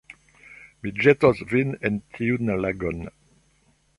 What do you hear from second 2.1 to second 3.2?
tiun lagon